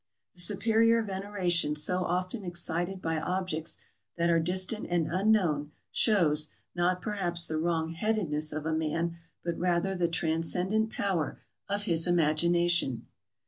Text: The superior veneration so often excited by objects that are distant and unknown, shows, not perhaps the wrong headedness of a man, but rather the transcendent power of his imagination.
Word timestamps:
The 0.33 0.41
superior 0.41 1.03
veneration 1.03 1.75
so 1.75 2.03
often 2.03 2.43
excited 2.43 3.03
by 3.03 3.19
objects 3.19 3.77
that 4.15 4.31
are 4.31 4.39
distant 4.39 4.87
and 4.89 5.05
unknown, 5.05 5.73
shows, 5.91 6.49
not 6.73 7.03
perhaps 7.03 7.45
the 7.45 7.59
wrong 7.59 7.91
headedness 7.91 8.51
of 8.51 8.65
a 8.65 8.73
man, 8.73 9.19
but 9.43 9.59
rather 9.59 9.93
the 9.93 10.07
transcendent 10.07 10.89
power 10.89 11.39
of 11.69 11.83
his 11.83 12.07
imagination. 12.07 13.05